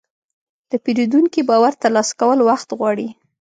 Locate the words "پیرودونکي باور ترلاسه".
0.83-2.13